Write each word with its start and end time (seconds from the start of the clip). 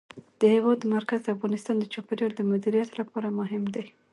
د 0.39 0.41
هېواد 0.55 0.79
مرکز 0.95 1.19
د 1.23 1.27
افغانستان 1.35 1.75
د 1.79 1.83
چاپیریال 1.93 2.31
د 2.35 2.41
مدیریت 2.51 2.89
لپاره 2.99 3.27
مهم 3.39 3.63
دي. 3.73 3.85